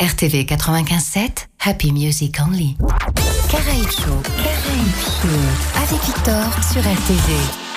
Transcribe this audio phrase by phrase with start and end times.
[0.00, 2.76] RTV 957, Happy Music Only.
[3.50, 4.94] Caraïbes Show, Caraïbes
[5.74, 7.68] avec Victor sur RTV.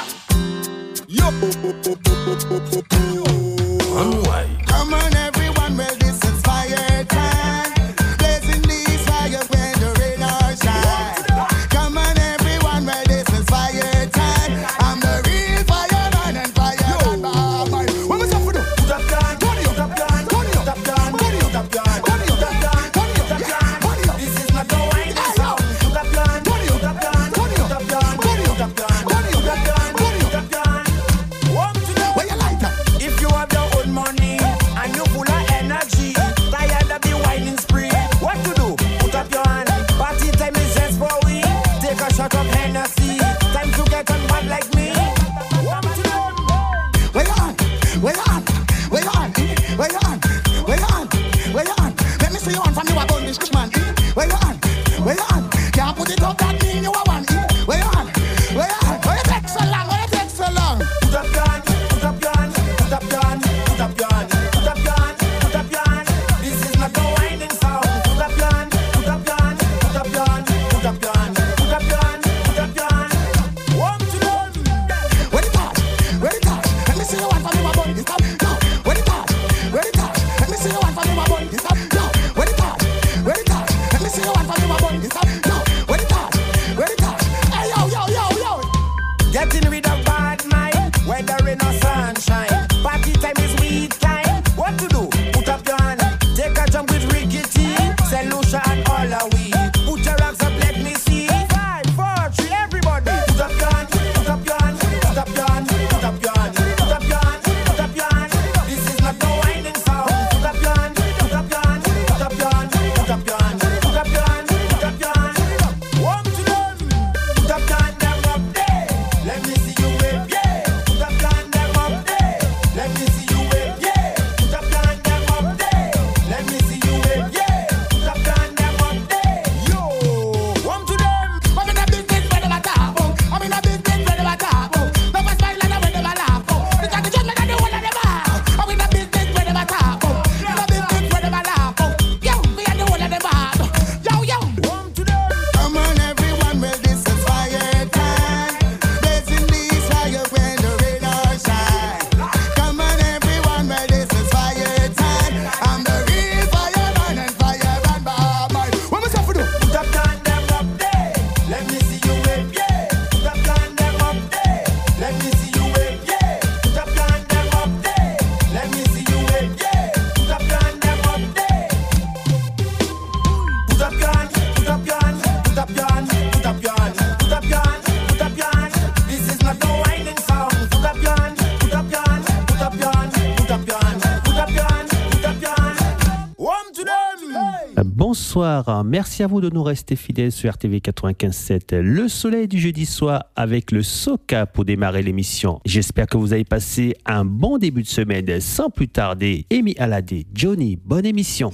[188.85, 191.77] Merci à vous de nous rester fidèles sur RTV 95.7.
[191.77, 195.59] Le soleil du jeudi soir avec le Soca pour démarrer l'émission.
[195.65, 198.39] J'espère que vous avez passé un bon début de semaine.
[198.39, 201.51] Sans plus tarder, Amy Aladé, Johnny, bonne émission.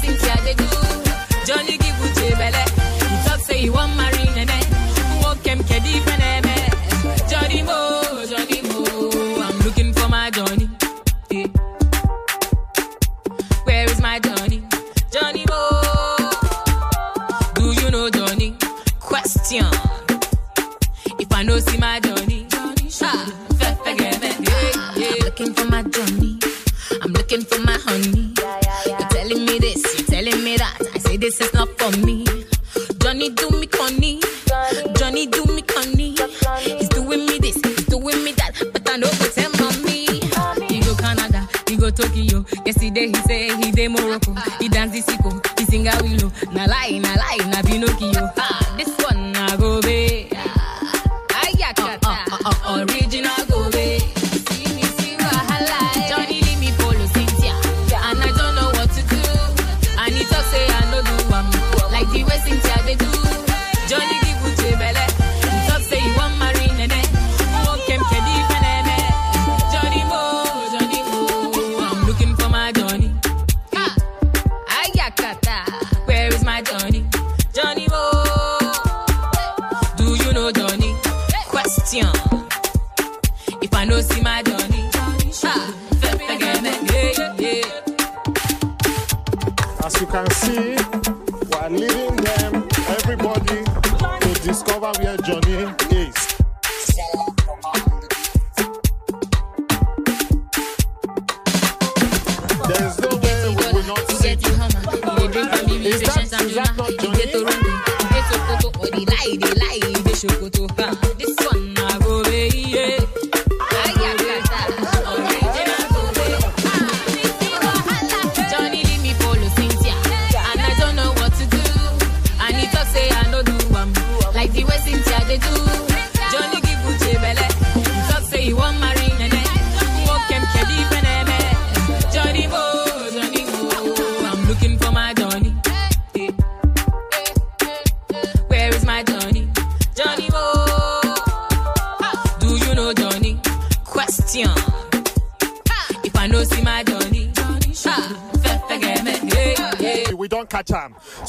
[0.00, 0.39] think yeah.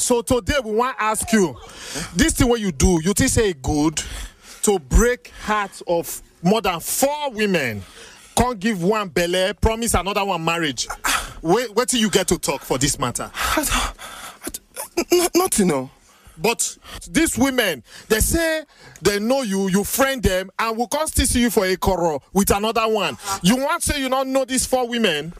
[0.02, 1.56] So today we want to ask you,
[2.16, 4.02] this thing what you do, you think say good
[4.62, 7.82] to break hearts of more than four women,
[8.36, 10.88] can't give one belly, promise another one marriage.
[11.40, 13.30] Wait, wait till you get to talk for this matter.
[15.12, 15.88] Not nothing, no.
[16.36, 16.78] But
[17.08, 18.64] these women, they say
[19.02, 22.24] they know you, you friend them, and will come still see you for a quarrel
[22.32, 23.16] with another one.
[23.42, 25.32] You want to say you don't know these four women?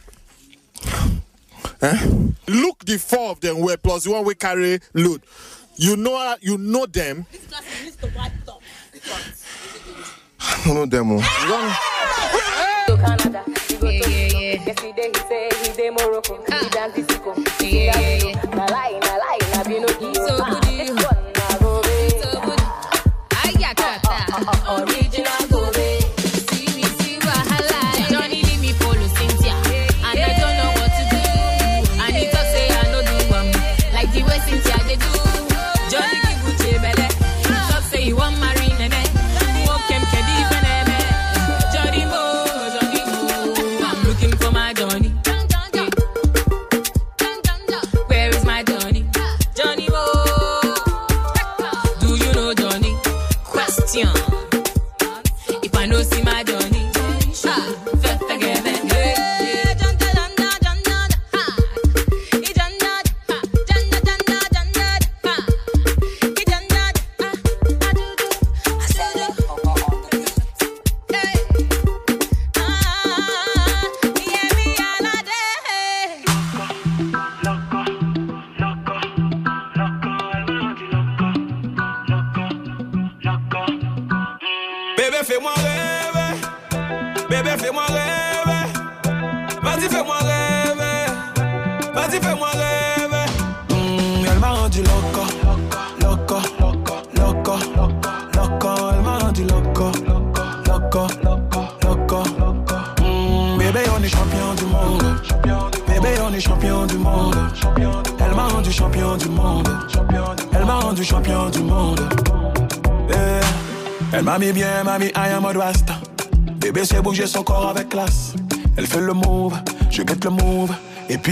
[1.83, 2.09] Eh?
[2.49, 5.23] Look, the four of them were plus the one we carry loot?
[5.77, 7.27] You know, you know them.
[10.41, 11.09] I know them.
[11.13, 11.19] Oh.
[13.81, 14.01] Hey!
[14.01, 14.59] Hey!
[17.61, 19.02] Yeah, yeah, yeah.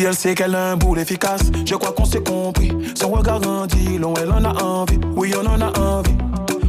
[0.00, 1.42] Puis elle sait qu'elle a un boule efficace.
[1.66, 2.72] Je crois qu'on s'est compris.
[2.94, 4.98] Son regard grandit, long elle en a envie.
[5.14, 6.16] Oui, on en a envie.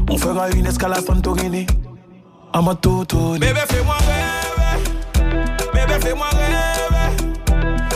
[0.09, 1.65] On fera une escale à Santorini.
[2.51, 3.38] À ma toto.
[3.39, 4.83] Bébé, fais-moi rêver.
[5.73, 7.31] Bébé, fais-moi rêver.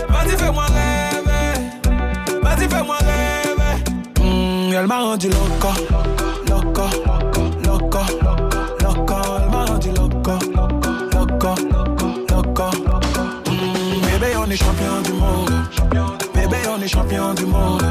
[0.08, 2.40] Vas-y, fais-moi rêver.
[2.42, 3.84] Vas-y, fais-moi rêver.
[4.22, 5.68] Mm, elle m'a rendu loco.
[6.48, 6.84] Loco.
[7.66, 8.00] Loco.
[8.82, 9.16] Loco.
[9.44, 10.32] Elle m'a rendu loco.
[11.14, 11.56] Loco.
[12.32, 12.66] Loco.
[13.52, 15.15] Mm, bébé, on est champion du
[16.88, 17.84] champion du monde.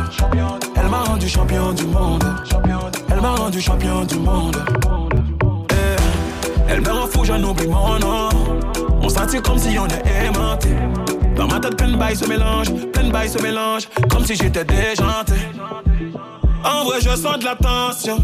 [0.77, 2.25] Elle m'a rendu champion du monde.
[3.11, 4.57] Elle m'a rendu champion du monde.
[5.71, 8.29] Eh, Elle me rend fou, j'en oublie mon nom.
[9.03, 10.71] On sentit comme si on est aimanté.
[11.37, 14.37] Dans ma tête, plein de bails se mélangent, plein de bails se mélangent, comme si
[14.37, 15.35] j'étais déjanté.
[16.65, 18.19] En vrai, je sens de la tension.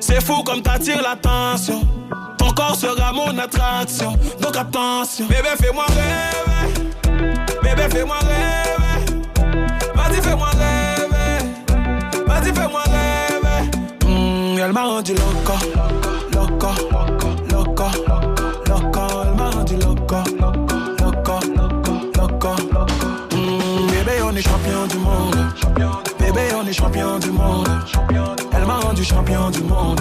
[0.00, 1.82] C'est fou comme t'attires l'attention.
[2.38, 4.14] Ton corps sera mon attraction.
[4.40, 5.26] Donc attention.
[5.26, 6.74] Bébé, fais-moi rêver.
[7.62, 8.75] Bébé, fais-moi rêver.
[10.16, 11.44] Vas-y, fais-moi rêver.
[12.26, 12.50] Vas-y,
[14.06, 15.52] hmm, elle m'a rendu loco.
[16.32, 16.68] Loco,
[17.50, 17.84] loco,
[18.66, 19.02] loco.
[19.24, 20.16] Elle m'a rendu loco.
[21.00, 22.48] Loco, loco, loco.
[23.32, 25.36] Mmh, bébé, on est champion du monde.
[26.18, 27.68] Bébé, on est champion du monde.
[28.52, 30.00] Elle m'a rendu champion du monde.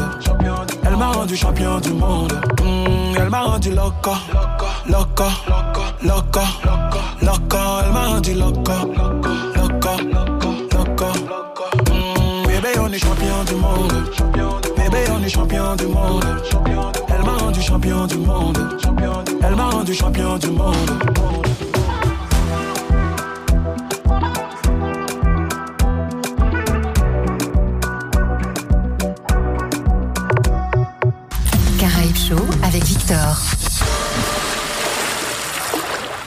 [0.84, 2.40] Elle m'a rendu champion du monde.
[2.62, 4.12] Hmm, elle m'a rendu loco.
[4.88, 6.42] Loco, loco, loco.
[7.22, 9.15] Loco, elle m'a rendu loco.
[13.00, 13.94] champion du monde.
[14.78, 16.24] Bébé, on est champion du monde.
[17.10, 18.58] Elle m'a rendu champion du monde.
[19.44, 20.92] Elle m'a rendu champion du monde.
[32.64, 33.55] avec Victor.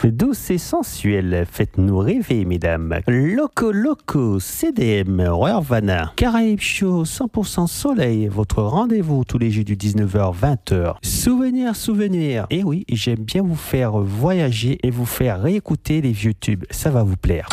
[0.04, 3.00] Douce et sensuelle, faites-nous rêver, mesdames.
[3.06, 6.12] Loco Loco, CDM, Rurvana.
[6.16, 10.96] Caraïbes Show, 100% soleil, votre rendez-vous tous les jeux du 19h-20h.
[11.02, 12.46] Souvenir, souvenir.
[12.50, 16.64] Et eh oui, j'aime bien vous faire voyager et vous faire réécouter les vieux tubes.
[16.70, 17.48] Ça va vous plaire.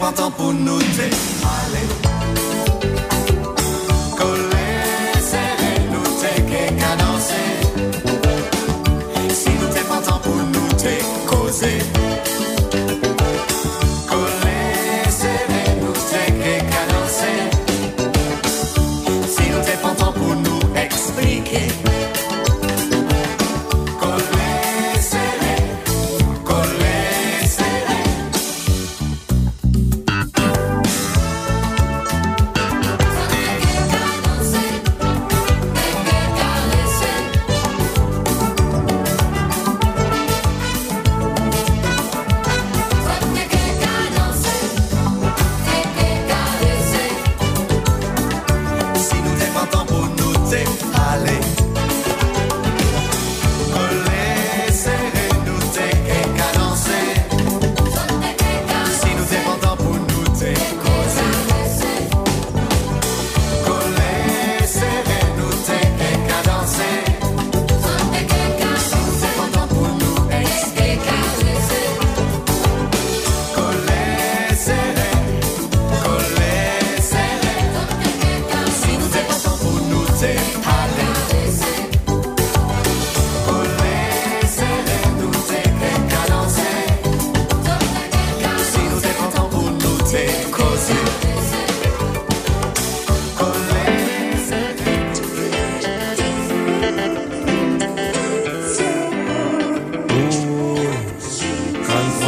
[0.00, 1.08] pantan pou nou te
[1.52, 1.82] Ale
[4.16, 4.66] Kole
[5.28, 7.42] Sere nou te ke ka danse
[9.36, 10.96] Si nou te pantan pou nou te
[11.28, 11.99] Koze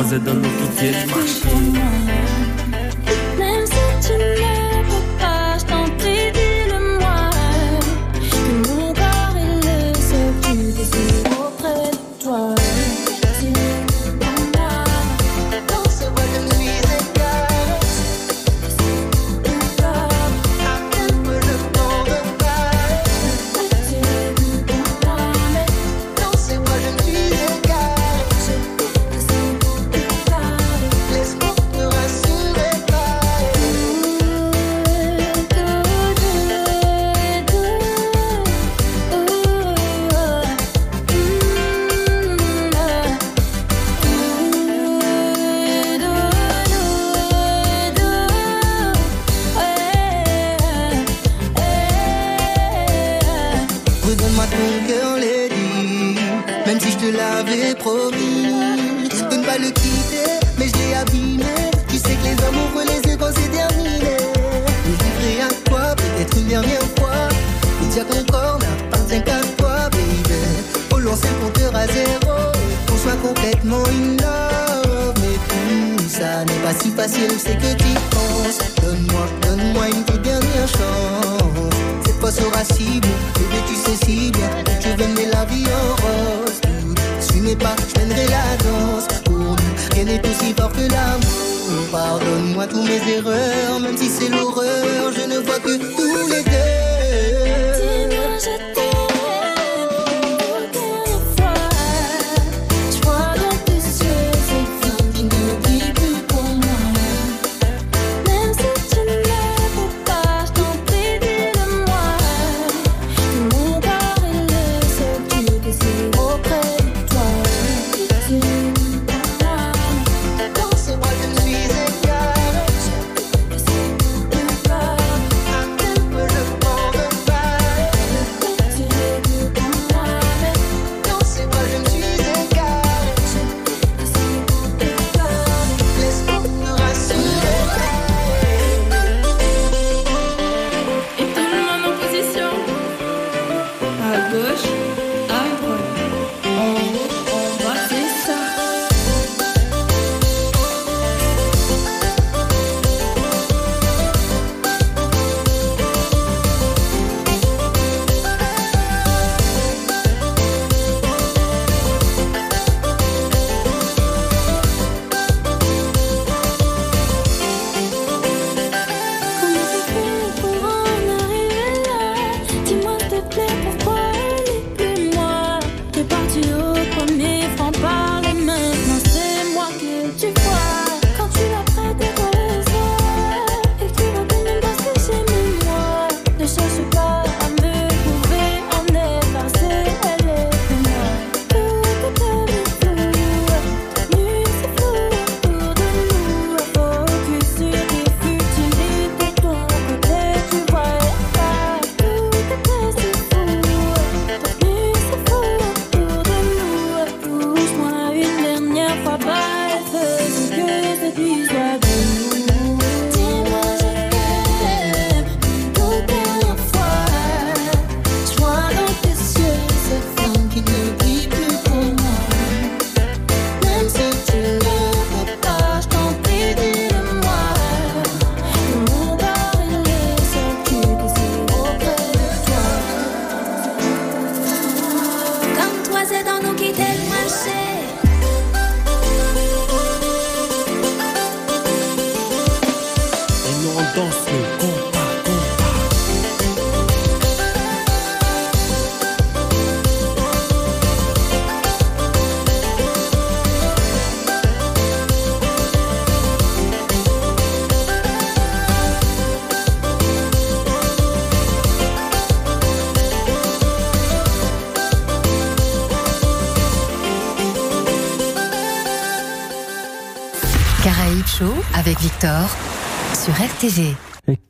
[0.03, 2.32] voz é dando o que te.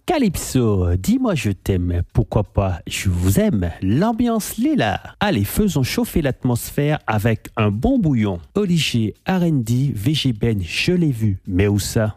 [0.07, 5.01] Calypso, dis-moi je t'aime, pourquoi pas je vous aime, l'ambiance l'est là.
[5.21, 8.41] Allez, faisons chauffer l'atmosphère avec un bon bouillon.
[8.55, 12.15] Olivier, R&D, VG Ben, je l'ai vu, mais où ça?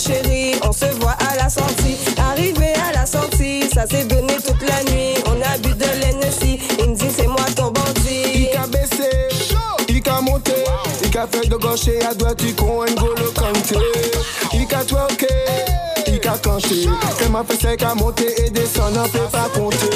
[0.00, 1.96] chérie, on se voit à la sortie.
[2.18, 5.14] Arrivé à la sortie, ça s'est donné toute la nuit.
[5.26, 8.48] On a bu de l'ennemi, il me dit c'est moi ton bandit.
[8.50, 9.10] Il a baissé,
[9.88, 10.54] il a monté,
[11.04, 13.76] il a fait de gauche et à droite, il con N'Golo Kanté.
[14.54, 15.26] Il a twerké,
[16.06, 16.86] il a canté.
[17.20, 19.90] Elle m'a fait sec à monter et descendre, on peut pas compter.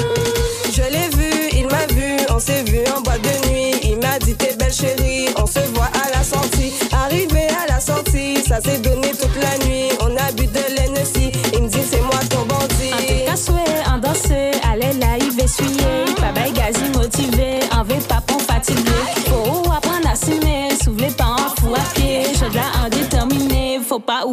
[0.71, 3.75] Je l'ai vu, il m'a vu, on s'est vu en boîte de nuit.
[3.83, 6.73] Il m'a dit t'es belle chérie, on se voit à la sortie.
[6.91, 8.94] Arrivé à la sortie, ça s'est donné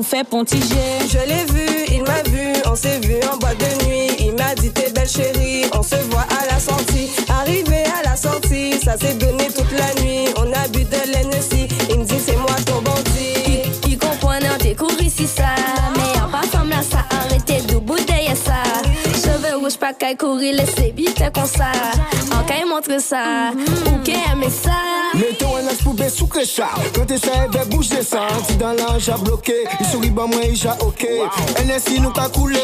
[0.03, 0.99] fait pontiger.
[1.09, 4.11] Je l'ai vu, il m'a vu, on s'est vu en boîte de nuit.
[4.19, 7.11] Il m'a dit t'es belle chérie, on se voit à la sortie.
[7.29, 10.27] Arrivé à la sortie, ça s'est donné toute la nuit.
[10.37, 13.63] On a bu de l'NSI, il me dit c'est moi ton bandit.
[13.83, 15.55] Qui comprend, on découvre ici ça.
[15.97, 18.63] Mais en parfum là, ça arrêté de bouteille ça.
[19.15, 21.73] Cheveux rouges, pas qu'à courir, laissez bite comme ça.
[22.89, 24.71] Montre ça, ou ça.
[25.15, 28.27] Mettons un as poubelle sous chat Quand t'es ça, elle va bouger ça.
[28.49, 31.07] Si dans l'ange a bloqué Il sourit bah moi il a ok.
[31.65, 32.59] NSI nous qu'a coulé.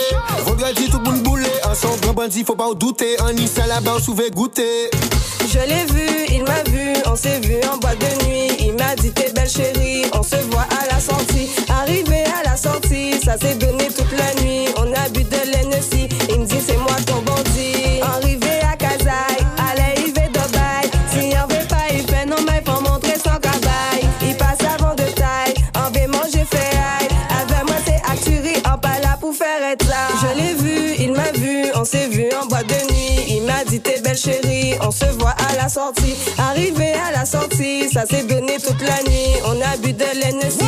[0.44, 1.46] Vendredi tout boule boulé.
[1.70, 3.20] Ensemble grand bandit faut pas en douter.
[3.20, 4.90] En Nice là-bas on souvait goûter.
[5.50, 8.50] Je l'ai vu, il m'a vu, on s'est vu en boîte de nuit.
[8.60, 11.48] Il m'a dit t'es belle chérie, on se voit à la sortie.
[11.68, 14.66] Arrivé à la sortie, ça s'est donné toute la nuit.
[14.76, 15.97] On a bu de l'Hennessy,
[33.68, 36.14] dit t'es belle chérie, on se voit à la sortie.
[36.38, 39.34] Arrivé à la sortie, ça s'est donné toute la nuit.
[39.44, 40.58] On a bu de l'Hennessy,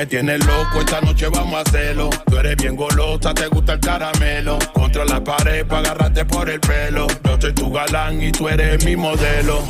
[0.00, 2.08] me tienes loco, esta noche vamos a hacerlo.
[2.24, 4.58] Tú eres bien golosa, te gusta el caramelo.
[4.72, 7.06] Contra la pared para agarrarte por el pelo.
[7.22, 9.62] Yo soy tu galán y tú eres mi modelo.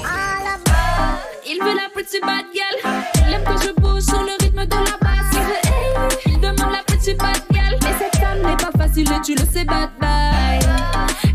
[1.45, 3.03] Il veut la pretty bad girl.
[3.27, 5.37] Il aime que je bouge sur le rythme de la basse.
[6.27, 7.77] Il demande la pretty bad girl.
[7.83, 10.61] Mais cette femme n'est pas facile et tu le sais, bad bye.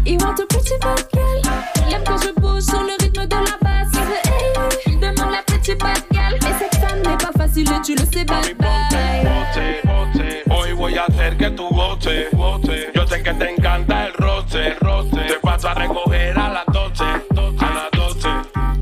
[0.05, 1.41] Il want a pretty bad girl.
[1.85, 2.34] Il aime que je
[7.55, 9.23] facile tu le sais, bad bye.
[9.23, 10.43] Bote, bote.
[10.49, 12.91] Hoy voy a hacer que tú goce, goce.
[12.93, 15.21] Yo sé que te encanta el roce, roce.
[15.27, 18.29] Te paso a recoger a las 12, a las 12.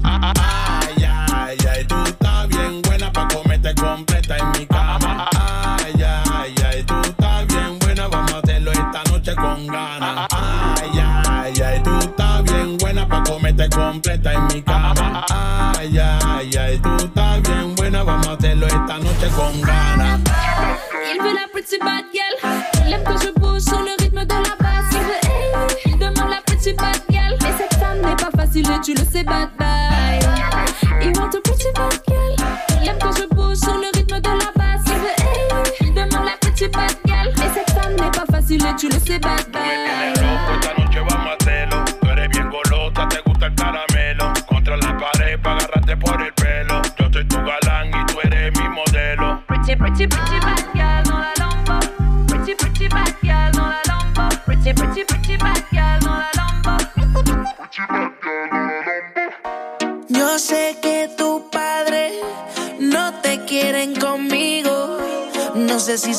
[0.03, 5.29] Ay, ay, ay, tú estás bien buena pa' comerte completa en mi cama.
[5.31, 10.27] Ay, ay, ay, tú estás bien buena, vamos a hacerlo esta noche con ganas.
[10.31, 15.25] Ay, ay, ay, tú estás bien buena pa' comerte completa en mi cama.
[15.29, 17.12] Ay, ay, ay, tú
[19.35, 22.35] Il veut la pretty bad girl.
[22.85, 24.91] Il aime que je bouge sur le rythme de la basse.
[24.91, 25.51] Il veut, hey,
[25.85, 27.35] il demande la pretty bad girl.
[27.41, 29.62] Mais cette femme n'est pas facile et tu le sais, bad bye.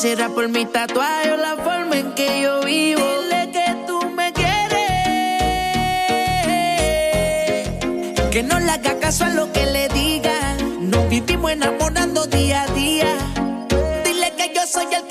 [0.05, 3.01] Será por mi tatuaje o la forma en que yo vivo.
[3.23, 4.89] Dile que tú me quieres.
[8.29, 10.91] Que no le haga caso a lo que le digan.
[10.91, 13.17] Nos vivimos enamorando día a día.
[14.03, 15.04] Dile que yo soy el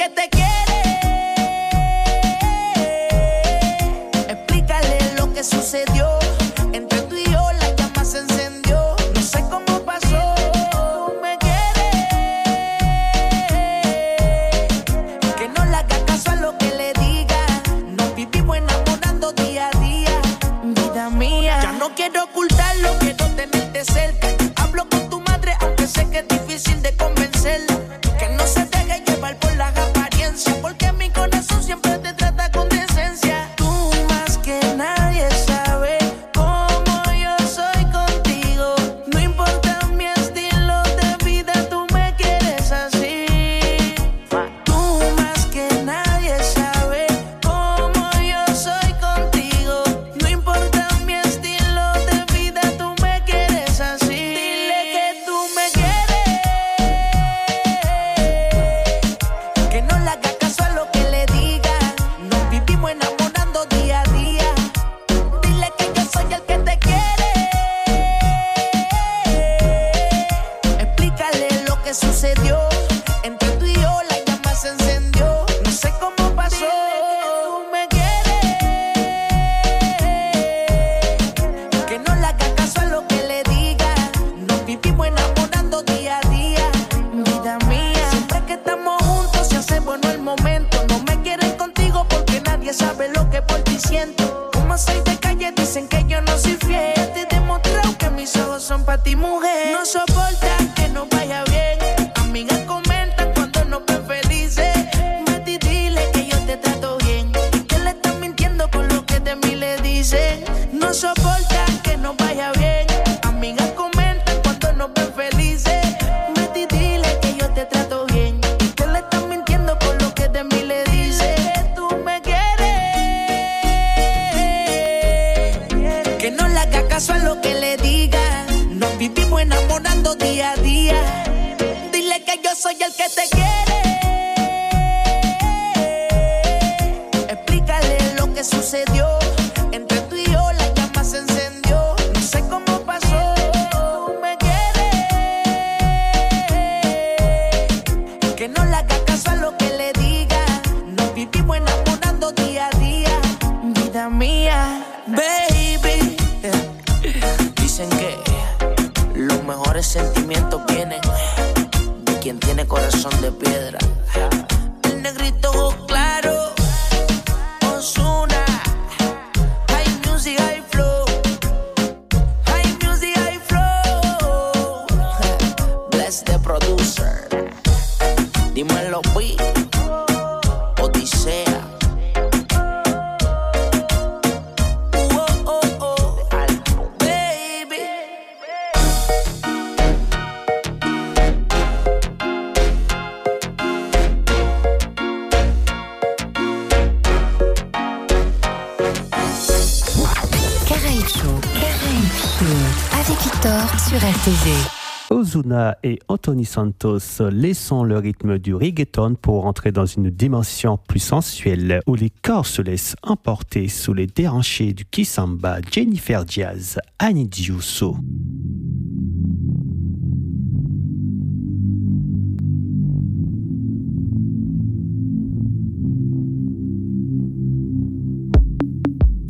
[205.35, 211.01] Ozuna et Anthony Santos laissant le rythme du reggaeton pour entrer dans une dimension plus
[211.01, 217.27] sensuelle où les corps se laissent emporter sous les déhanchés du Kisamba, Jennifer Diaz, Annie
[217.27, 217.97] Diusso.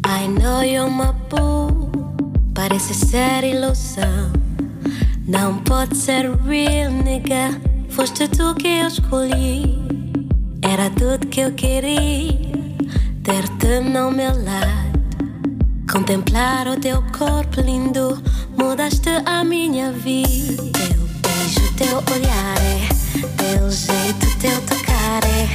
[0.07, 1.14] I know you're my.
[5.26, 7.58] Não pode ser real, nigga.
[7.88, 9.78] Foste tu que eu escolhi.
[10.60, 12.52] Era tudo que eu queria.
[13.22, 15.00] Ter-te no meu lado.
[15.90, 18.22] Contemplar o teu corpo lindo.
[18.58, 20.62] Mudaste a minha vida.
[20.72, 22.88] Teu beijo, teu olhar é.
[23.38, 25.48] Teu jeito, teu tocar é.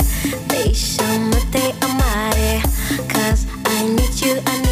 [0.47, 2.59] Deixa-me te amar é.
[3.07, 4.68] Cause I need you, I need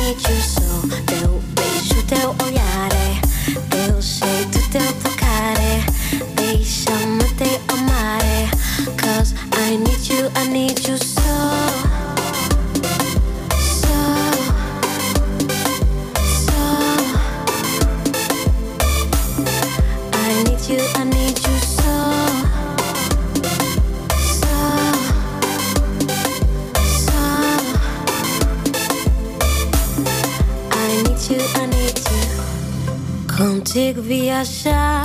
[33.37, 35.03] Contigo viajar,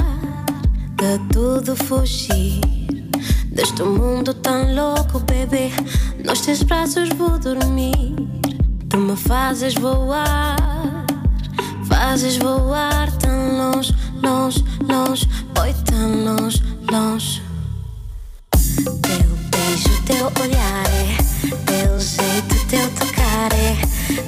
[0.97, 2.59] de tudo fugir.
[3.53, 5.71] Deste mundo tão louco, bebê.
[6.25, 8.15] Nos teus braços vou dormir.
[8.89, 10.57] Tu me fazes voar,
[11.87, 15.29] fazes voar tão longe, longe, longe.
[15.93, 17.43] Tão longe, longe.
[19.03, 21.19] Teu beijo, teu olhar é.
[21.67, 23.77] Teu jeito, teu tocar é.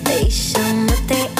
[0.04, 1.33] Deixa-me te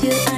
[0.00, 0.37] I need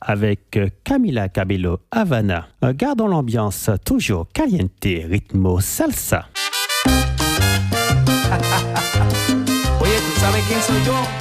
[0.00, 2.48] avec euh, Camila Cabello Havana.
[2.64, 6.26] Euh, Gardons l'ambiance toujours caliente, ritmo salsa.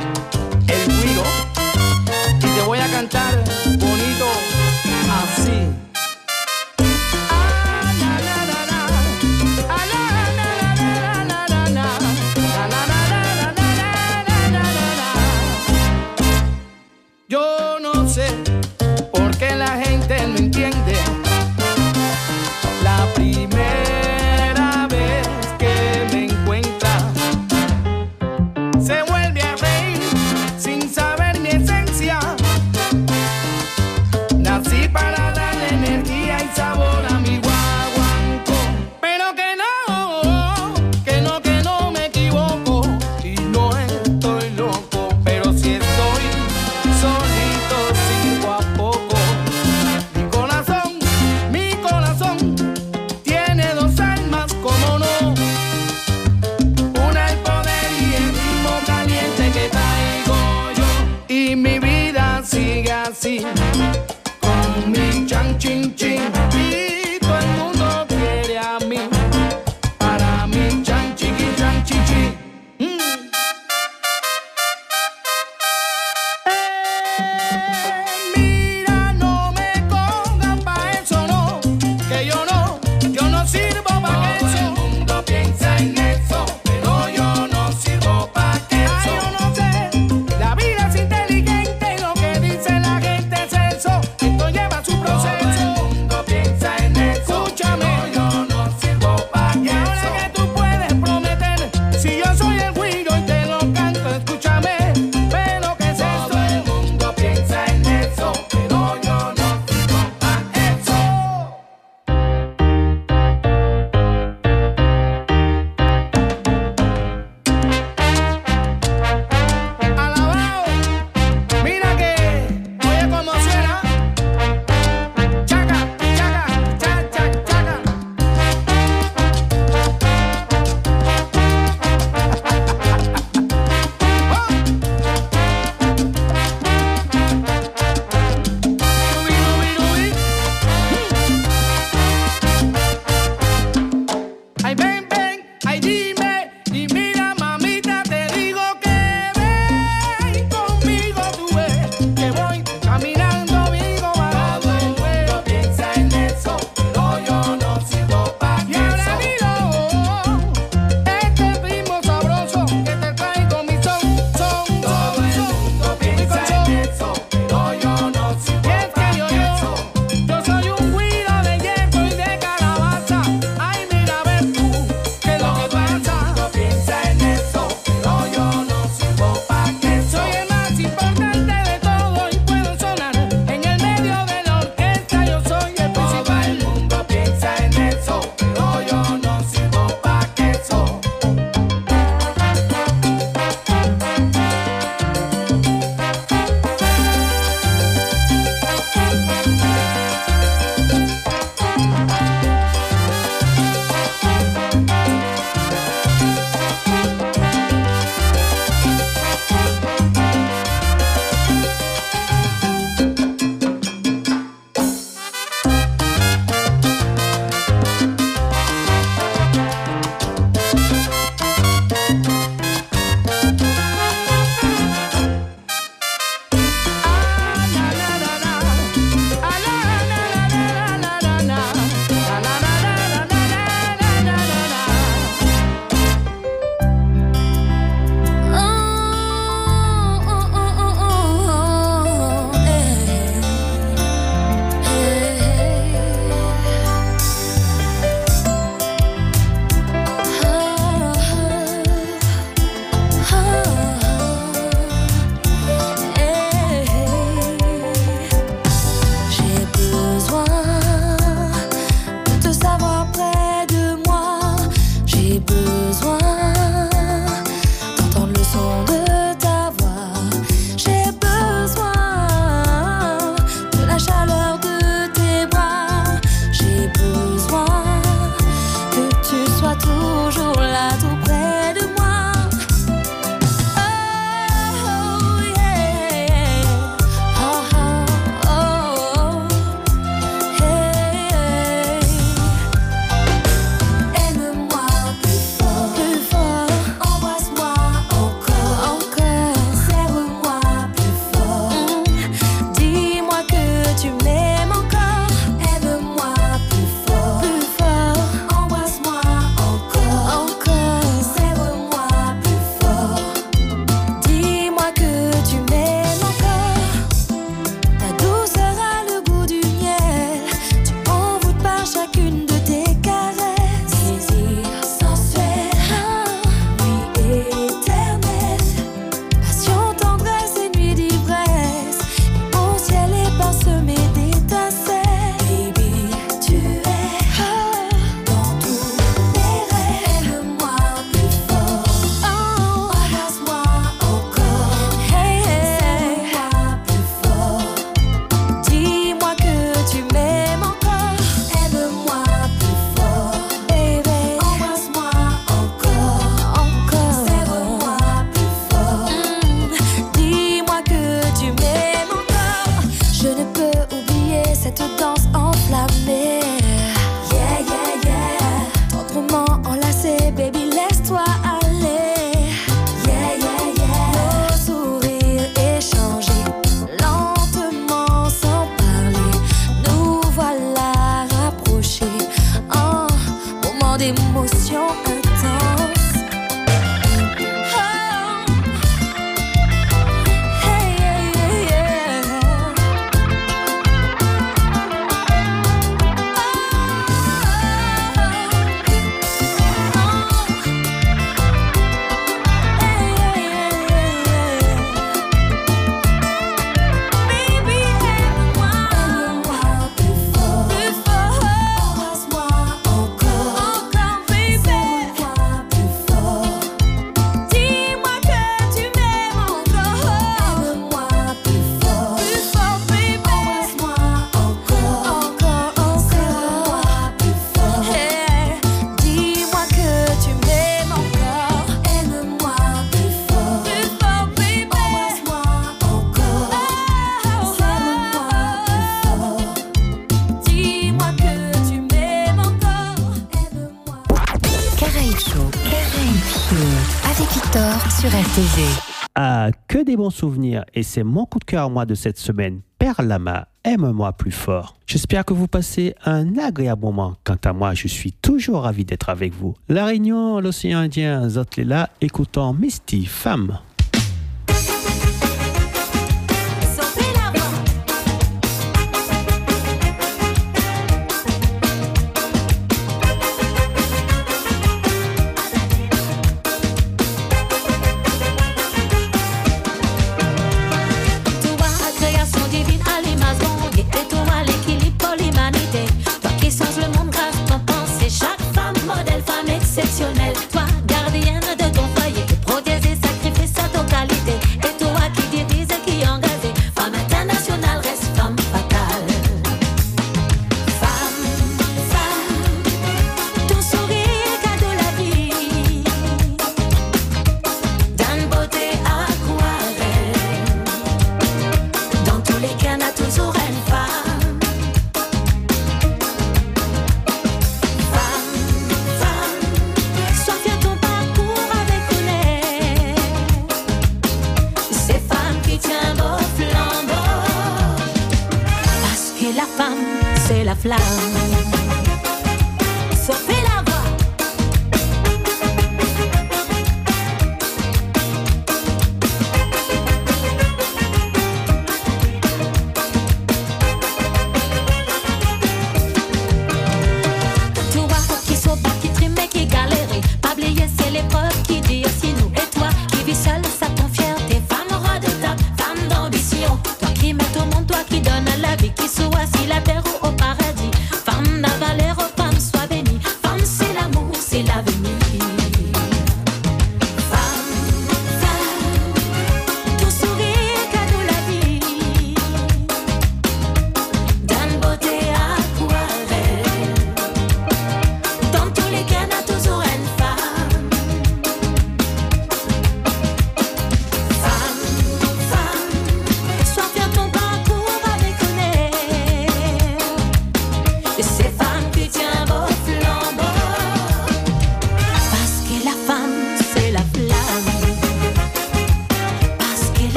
[450.09, 452.61] souvenir et c'est mon coup de cœur à moi de cette semaine.
[452.79, 454.75] Père Lama, aime-moi plus fort.
[454.85, 457.15] J'espère que vous passez un agréable moment.
[457.23, 459.55] Quant à moi, je suis toujours ravi d'être avec vous.
[459.67, 463.59] La Réunion, l'océan Indien, Zotlela, écoutant Misty, femme.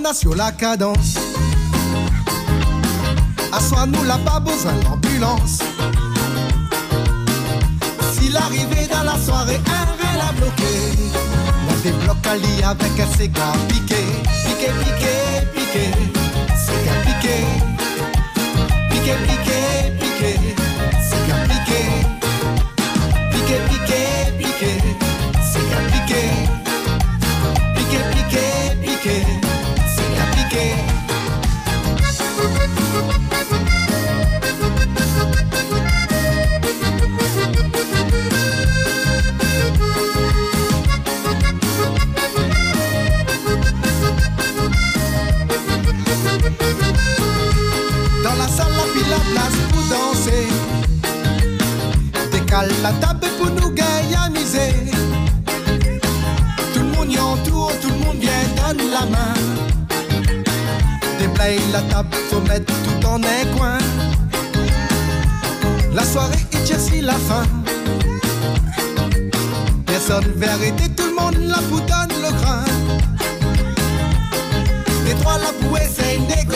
[0.00, 1.16] Madonna sur la cadence.
[3.52, 5.58] Assois nous là pas besoin d'ambulance.
[8.12, 10.64] Si l'arrivée dans la soirée un l'a bloqué,
[11.68, 13.96] la débloque à lit avec un séga piqué,
[14.46, 15.16] piqué, piqué,
[15.54, 15.90] piqué,
[16.56, 17.44] séga piqué,
[18.90, 19.26] piqué, piqué.
[19.26, 19.79] piqué.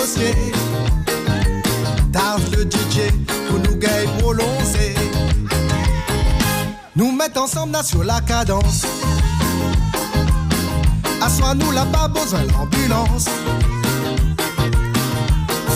[0.04, 0.34] dossier.
[2.52, 3.10] Le DJ
[3.48, 4.94] pour nous gagner prolonger.
[6.94, 8.84] Nous mettre ensemble là sur la cadence.
[11.22, 13.28] Assois nous là pas besoin l'ambulance.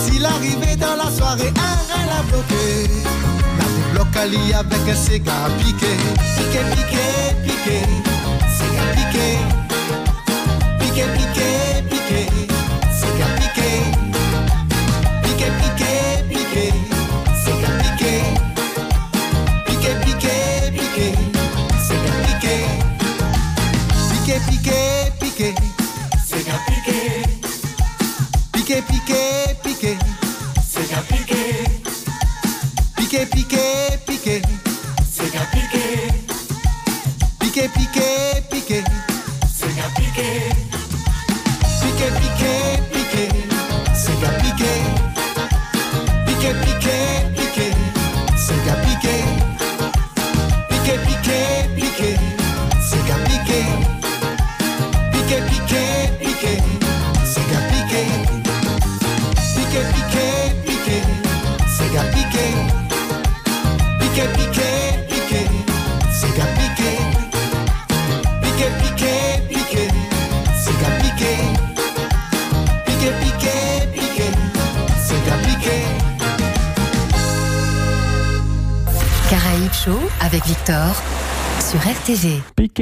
[0.05, 2.91] S'il arrivait dans la soirée, un rien l'a bloqué.
[3.59, 5.95] La débloque avec un cigare piqué.
[6.37, 7.07] Piqué, piqué,
[7.45, 7.79] piqué.
[8.57, 9.39] Cigare piqué.
[10.79, 11.58] Piqué, piqué.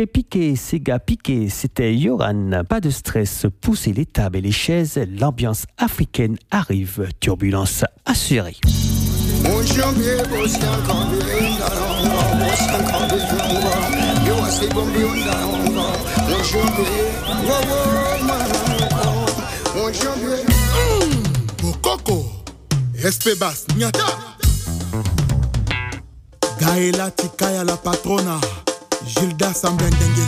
[0.05, 0.99] piquez, piquez, ces gars.
[1.49, 2.65] C'était Yoran.
[2.69, 5.01] Pas de stress, poussez les tables et les chaises.
[5.19, 7.09] L'ambiance africaine arrive.
[7.21, 8.57] Turbulence assurée.
[27.17, 28.66] Tikaya la patrona.
[29.07, 30.27] Gilda Sambendenge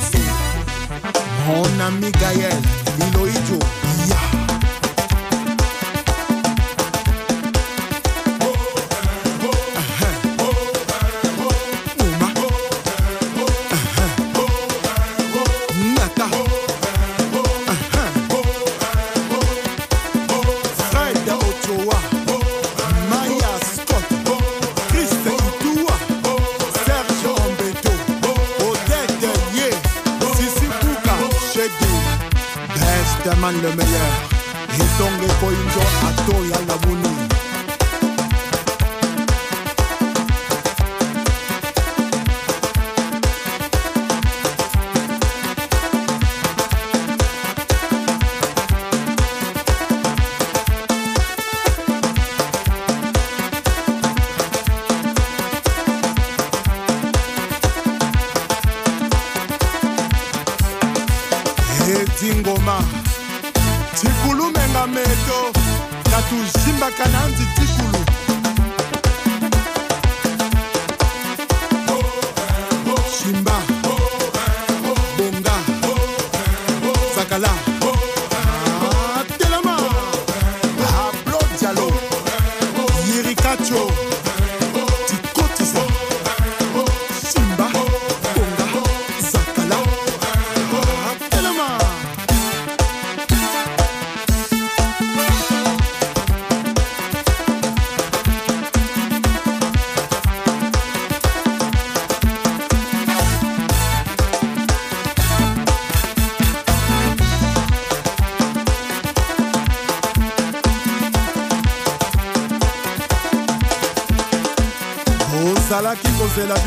[1.46, 2.54] Mon ami Gaël,
[2.98, 3.77] Milo Ijo.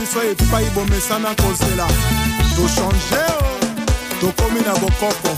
[0.02, 1.88] Biso epai bomesana kozela.
[2.56, 5.32] Tochange o tokomi na bokoko.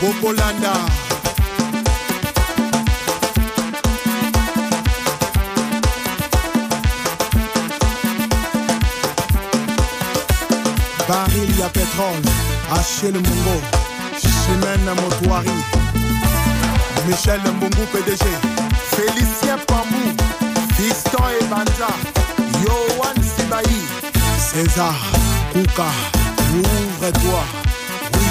[0.00, 0.72] Bokolanda
[11.08, 12.32] baril ya pétrole
[12.72, 13.56] achel mongo
[14.20, 15.50] chimene motoari
[17.06, 18.24] michel mbungu pdg
[18.90, 20.10] félicien pambou
[20.76, 21.90] fiston ebanja
[22.64, 23.21] yoan
[24.52, 24.94] césar
[25.52, 25.88] kuka
[26.54, 27.42] ouvre-toi
[28.14, 28.26] oui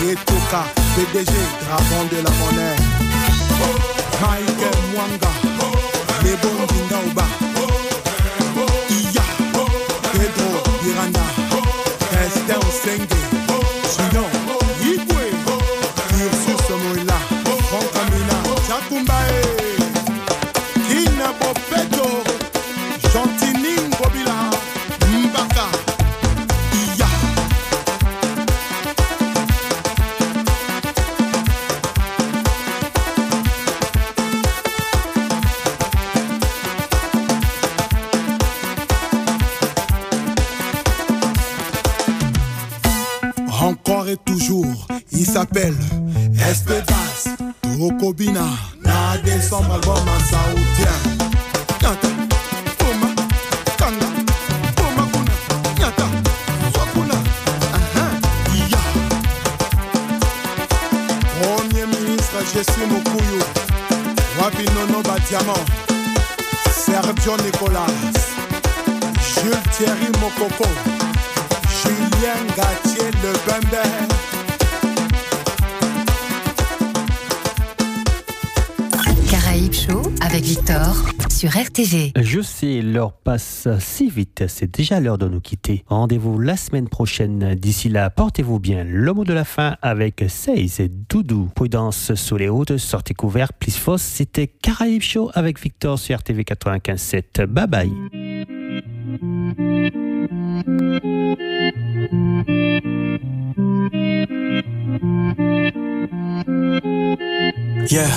[0.00, 0.62] oui etoka
[0.94, 2.76] pdg dragon de la monnaie.
[4.20, 5.30] Mike mwanga
[6.22, 6.85] lebongi ndauba
[66.74, 67.86] Sergio Nicolas,
[69.34, 70.68] Jules Thierry Mokoko.
[71.68, 73.95] Julien Gatier le Bembe.
[81.36, 82.12] Sur RTV.
[82.18, 85.84] Je sais, l'heure passe si vite, c'est déjà l'heure de nous quitter.
[85.86, 87.54] Rendez-vous la semaine prochaine.
[87.56, 88.84] D'ici là, portez-vous bien.
[88.84, 91.50] Le mot de la fin avec Seize et Doudou.
[91.54, 94.00] Prudence sous les hautes, sortez couverts, plus fausse.
[94.00, 97.44] C'était Caraïbes Show avec Victor sur RTV 95.7.
[97.44, 97.92] Bye bye.
[107.90, 108.08] Yeah,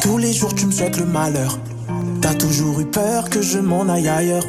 [0.00, 1.58] tous les jours tu me souhaites le malheur.
[2.20, 4.44] T'as toujours eu peur que je m'en aille ailleurs.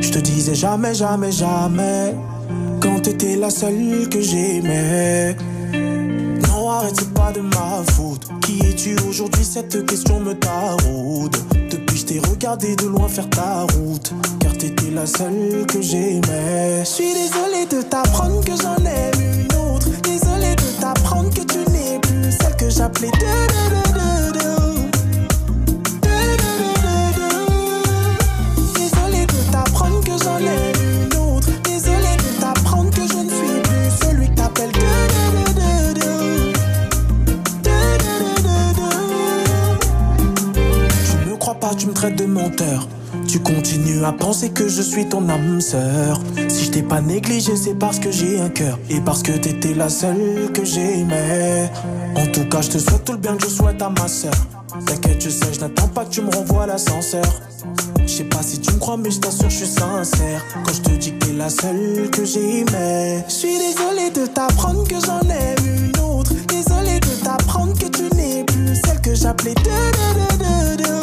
[0.00, 2.14] Je te disais jamais, jamais, jamais.
[2.80, 5.36] Quand t'étais la seule que j'aimais.
[5.72, 8.26] Non, arrête, c'est pas de ma faute.
[8.42, 9.44] Qui es-tu aujourd'hui?
[9.44, 11.36] Cette question me taraude.
[11.70, 14.12] Depuis, je t'ai regardé de loin faire ta route.
[14.40, 16.80] Car t'étais la seule que j'aimais.
[16.80, 19.88] Je suis désolé de t'apprendre que j'en aime une autre.
[20.02, 23.10] Désolé de t'apprendre que tu n'es plus celle que j'appelais.
[41.78, 42.86] Tu me traites de menteur.
[43.26, 46.20] Tu continues à penser que je suis ton âme sœur.
[46.48, 48.78] Si je t'ai pas négligé, c'est parce que j'ai un cœur.
[48.90, 51.70] Et parce que t'étais la seule que j'aimais.
[52.16, 54.34] En tout cas, je te souhaite tout le bien que je souhaite à ma sœur.
[54.84, 57.24] T'inquiète, je sais, je n'attends pas que tu me renvoies l'ascenseur.
[58.02, 60.44] Je sais pas si tu me crois, mais je t'assure, je suis sincère.
[60.64, 63.24] Quand je te dis que t'es la seule que j'aimais.
[63.26, 66.32] Je suis désolé de t'apprendre que j'en ai une autre.
[66.48, 69.54] Désolé de t'apprendre que tu n'es plus celle que j'appelais.
[69.54, 70.99] Désolé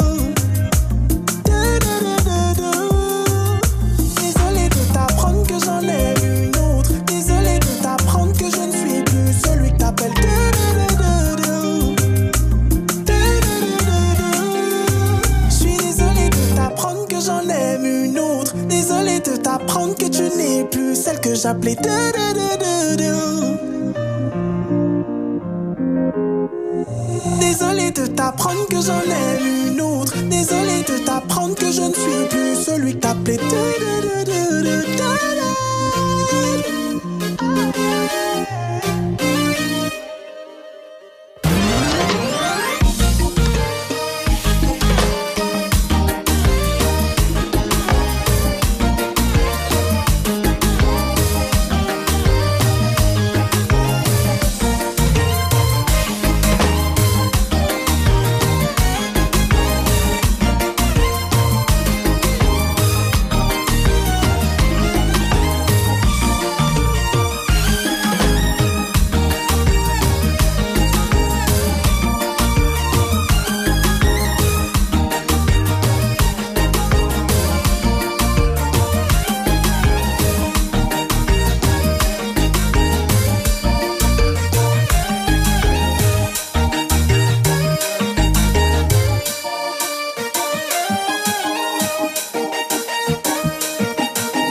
[21.28, 21.76] que j'appelais
[27.40, 30.14] Désolé de t'apprendre que j'en ai une autre.
[30.30, 33.38] Désolé de t'apprendre que je ne suis plus celui que t'appelais.